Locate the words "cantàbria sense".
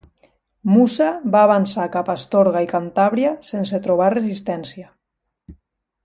2.73-3.81